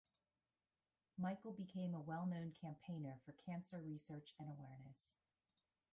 Michael 1.19 1.51
became 1.51 1.93
a 1.93 1.99
well-known 2.01 2.53
campaigner 2.59 3.19
for 3.23 3.33
cancer 3.33 3.79
research 3.79 4.33
and 4.39 4.49
awareness. 4.49 5.11